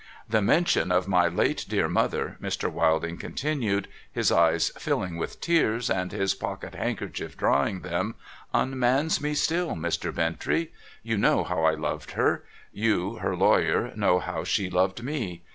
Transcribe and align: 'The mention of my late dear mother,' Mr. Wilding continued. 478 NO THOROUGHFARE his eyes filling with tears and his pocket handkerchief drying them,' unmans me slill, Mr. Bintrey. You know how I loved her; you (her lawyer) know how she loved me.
'The 0.37 0.41
mention 0.41 0.91
of 0.91 1.07
my 1.07 1.27
late 1.27 1.63
dear 1.69 1.87
mother,' 1.87 2.35
Mr. 2.41 2.71
Wilding 2.71 3.17
continued. 3.19 3.85
478 4.15 4.15
NO 4.15 4.23
THOROUGHFARE 4.35 4.51
his 4.55 4.69
eyes 4.75 4.81
filling 4.83 5.17
with 5.17 5.39
tears 5.39 5.89
and 5.91 6.11
his 6.11 6.33
pocket 6.33 6.73
handkerchief 6.73 7.37
drying 7.37 7.81
them,' 7.81 8.15
unmans 8.51 9.21
me 9.21 9.35
slill, 9.35 9.75
Mr. 9.75 10.11
Bintrey. 10.11 10.71
You 11.03 11.19
know 11.19 11.43
how 11.43 11.65
I 11.65 11.75
loved 11.75 12.13
her; 12.13 12.43
you 12.73 13.17
(her 13.17 13.35
lawyer) 13.35 13.91
know 13.95 14.17
how 14.17 14.43
she 14.43 14.71
loved 14.71 15.03
me. 15.03 15.43